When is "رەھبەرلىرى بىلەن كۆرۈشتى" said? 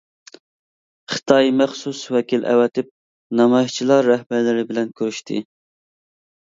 4.15-5.49